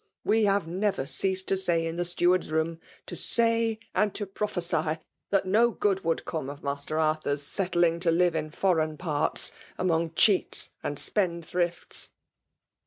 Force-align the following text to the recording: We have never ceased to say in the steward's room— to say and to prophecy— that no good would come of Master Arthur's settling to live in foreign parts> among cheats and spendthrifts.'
We 0.25 0.45
have 0.45 0.65
never 0.65 1.05
ceased 1.05 1.47
to 1.49 1.55
say 1.55 1.85
in 1.85 1.95
the 1.95 2.03
steward's 2.03 2.51
room— 2.51 2.79
to 3.05 3.15
say 3.15 3.77
and 3.93 4.11
to 4.15 4.25
prophecy— 4.25 4.97
that 5.29 5.45
no 5.45 5.69
good 5.69 6.03
would 6.03 6.25
come 6.25 6.49
of 6.49 6.63
Master 6.63 6.97
Arthur's 6.99 7.43
settling 7.43 7.99
to 7.99 8.09
live 8.09 8.33
in 8.33 8.49
foreign 8.49 8.97
parts> 8.97 9.51
among 9.77 10.15
cheats 10.15 10.71
and 10.81 10.97
spendthrifts.' 10.97 12.09